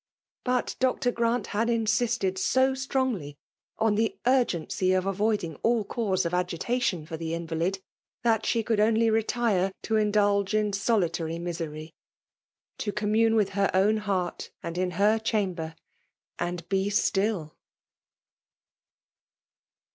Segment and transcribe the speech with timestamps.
[0.43, 1.11] But Dr.
[1.11, 3.37] Grant had insisted so strongly
[3.77, 7.83] on the urgency of avoiding all cause of agita tion for the invalid,
[8.23, 11.93] that she could only retire to indulge in soUtary misery^—
[12.79, 15.75] to commune with her own heart, and in her chamber^
[16.39, 17.55] and be still